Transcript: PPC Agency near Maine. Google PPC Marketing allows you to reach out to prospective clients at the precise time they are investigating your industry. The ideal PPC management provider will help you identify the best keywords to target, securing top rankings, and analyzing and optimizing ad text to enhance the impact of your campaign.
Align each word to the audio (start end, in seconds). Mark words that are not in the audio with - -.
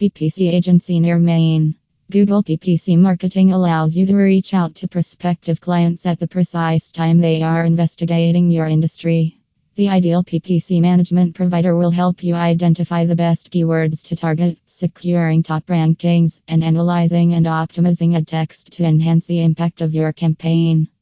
PPC 0.00 0.52
Agency 0.52 1.00
near 1.00 1.18
Maine. 1.18 1.74
Google 2.12 2.44
PPC 2.44 2.96
Marketing 2.96 3.50
allows 3.50 3.96
you 3.96 4.06
to 4.06 4.14
reach 4.14 4.54
out 4.54 4.76
to 4.76 4.86
prospective 4.86 5.60
clients 5.60 6.06
at 6.06 6.20
the 6.20 6.28
precise 6.28 6.92
time 6.92 7.18
they 7.18 7.42
are 7.42 7.64
investigating 7.64 8.48
your 8.48 8.66
industry. 8.66 9.40
The 9.74 9.88
ideal 9.88 10.22
PPC 10.22 10.80
management 10.80 11.34
provider 11.34 11.76
will 11.76 11.90
help 11.90 12.22
you 12.22 12.34
identify 12.34 13.06
the 13.06 13.16
best 13.16 13.50
keywords 13.50 14.04
to 14.04 14.14
target, 14.14 14.58
securing 14.66 15.42
top 15.42 15.66
rankings, 15.66 16.40
and 16.46 16.62
analyzing 16.62 17.34
and 17.34 17.46
optimizing 17.46 18.16
ad 18.16 18.28
text 18.28 18.70
to 18.74 18.84
enhance 18.84 19.26
the 19.26 19.42
impact 19.42 19.80
of 19.80 19.94
your 19.94 20.12
campaign. 20.12 20.88